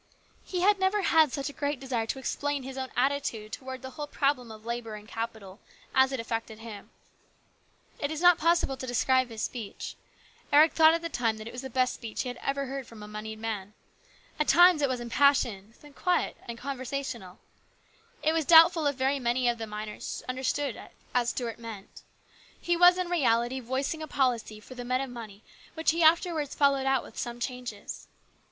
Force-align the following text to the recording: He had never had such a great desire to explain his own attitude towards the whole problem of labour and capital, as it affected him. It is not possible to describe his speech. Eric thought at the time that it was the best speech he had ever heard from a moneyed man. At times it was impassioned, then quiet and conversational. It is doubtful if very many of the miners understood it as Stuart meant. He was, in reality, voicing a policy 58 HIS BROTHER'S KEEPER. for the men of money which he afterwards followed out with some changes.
He 0.43 0.61
had 0.61 0.79
never 0.79 1.03
had 1.03 1.31
such 1.31 1.47
a 1.47 1.53
great 1.53 1.79
desire 1.79 2.07
to 2.07 2.17
explain 2.17 2.63
his 2.63 2.75
own 2.75 2.89
attitude 2.97 3.51
towards 3.51 3.83
the 3.83 3.91
whole 3.91 4.07
problem 4.07 4.51
of 4.51 4.65
labour 4.65 4.95
and 4.95 5.07
capital, 5.07 5.59
as 5.93 6.11
it 6.11 6.19
affected 6.19 6.57
him. 6.57 6.89
It 7.99 8.09
is 8.09 8.19
not 8.19 8.39
possible 8.39 8.75
to 8.77 8.87
describe 8.87 9.29
his 9.29 9.43
speech. 9.43 9.95
Eric 10.51 10.73
thought 10.73 10.95
at 10.95 11.03
the 11.03 11.09
time 11.09 11.37
that 11.37 11.45
it 11.47 11.51
was 11.53 11.61
the 11.61 11.69
best 11.69 11.93
speech 11.93 12.23
he 12.23 12.29
had 12.29 12.39
ever 12.41 12.65
heard 12.65 12.87
from 12.87 13.03
a 13.03 13.07
moneyed 13.07 13.37
man. 13.37 13.75
At 14.39 14.47
times 14.47 14.81
it 14.81 14.89
was 14.89 14.99
impassioned, 14.99 15.75
then 15.81 15.93
quiet 15.93 16.35
and 16.49 16.57
conversational. 16.57 17.37
It 18.23 18.35
is 18.35 18.43
doubtful 18.43 18.87
if 18.87 18.95
very 18.95 19.19
many 19.19 19.47
of 19.47 19.59
the 19.59 19.67
miners 19.67 20.23
understood 20.27 20.75
it 20.75 20.93
as 21.13 21.29
Stuart 21.29 21.59
meant. 21.59 22.01
He 22.59 22.75
was, 22.75 22.97
in 22.97 23.07
reality, 23.07 23.59
voicing 23.59 24.01
a 24.01 24.07
policy 24.07 24.55
58 24.55 24.55
HIS 24.55 24.63
BROTHER'S 24.63 24.67
KEEPER. 24.67 24.67
for 24.67 24.75
the 24.75 24.85
men 24.85 25.01
of 25.01 25.09
money 25.13 25.43
which 25.75 25.91
he 25.91 26.01
afterwards 26.01 26.55
followed 26.55 26.87
out 26.87 27.03
with 27.03 27.19
some 27.19 27.39
changes. 27.39 28.07